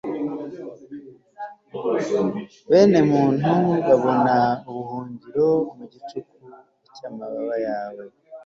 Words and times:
bene 2.69 2.99
muntu 3.11 3.51
babona 3.87 4.35
ubuhungiro 4.69 5.47
mu 5.75 5.83
gicucu 5.91 6.39
cy'amababa 6.95 7.55
yawe 7.67 8.03